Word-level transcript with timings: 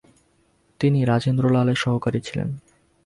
তিনি 0.79 0.99
রাজেন্দ্রলালের 1.05 1.75
সহকারী 1.75 2.19
ছিলেন। 2.21 2.49